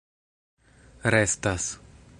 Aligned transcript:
restas 1.11 1.69